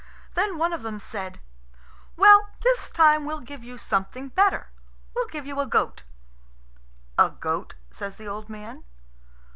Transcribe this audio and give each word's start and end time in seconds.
Then 0.33 0.57
one 0.57 0.73
of 0.73 0.81
them 0.81 0.99
said, 0.99 1.39
"Well, 2.17 2.49
this 2.61 2.89
time 2.89 3.23
we'll 3.23 3.39
give 3.39 3.63
you 3.63 3.77
something 3.77 4.29
better. 4.29 4.69
We'll 5.15 5.27
give 5.27 5.45
you 5.45 5.59
a 5.59 5.67
goat." 5.67 6.01
"A 7.19 7.29
goat?" 7.29 7.75
says 7.91 8.15
the 8.15 8.27
old 8.27 8.49
man. 8.49 8.83